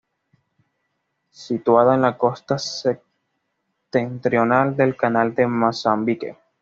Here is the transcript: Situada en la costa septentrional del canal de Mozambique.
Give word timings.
Situada 1.43 1.91
en 1.93 2.01
la 2.01 2.17
costa 2.17 2.57
septentrional 2.57 4.75
del 4.75 4.97
canal 4.97 5.35
de 5.35 5.45
Mozambique. 5.45 6.39